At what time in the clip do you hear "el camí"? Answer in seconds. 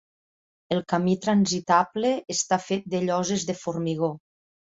0.75-1.13